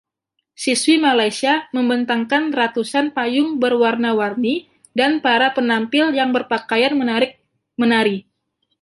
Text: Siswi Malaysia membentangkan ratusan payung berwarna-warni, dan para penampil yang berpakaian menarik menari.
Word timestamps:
Siswi 0.61 0.95
Malaysia 1.05 1.53
membentangkan 1.77 2.43
ratusan 2.57 3.05
payung 3.15 3.49
berwarna-warni, 3.63 4.55
dan 4.99 5.11
para 5.25 5.47
penampil 5.57 6.05
yang 6.19 6.29
berpakaian 6.35 6.93
menarik 7.01 7.31
menari. 7.81 8.17